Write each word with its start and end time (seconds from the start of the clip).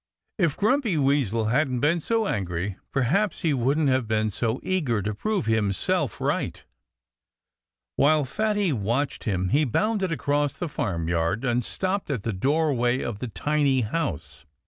If 0.39 0.57
Grumpy 0.57 0.97
Weasel 0.97 1.49
hadn't 1.49 1.79
been 1.81 1.99
so 1.99 2.25
angry 2.25 2.75
perhaps 2.91 3.41
he 3.43 3.53
wouldn't 3.53 3.89
have 3.89 4.07
been 4.07 4.31
so 4.31 4.59
eager 4.63 5.03
to 5.03 5.13
prove 5.13 5.45
himself 5.45 6.19
right. 6.19 6.65
While 7.97 8.25
Fatty 8.25 8.73
watched 8.73 9.25
him 9.25 9.49
he 9.49 9.63
bounded 9.63 10.11
across 10.11 10.57
the 10.57 10.67
farmyard 10.67 11.45
and 11.45 11.63
stopped 11.63 12.09
at 12.09 12.23
the 12.23 12.33
doorway 12.33 13.01
of 13.01 13.19
the 13.19 13.27
tiny 13.27 13.81
house. 13.81 14.43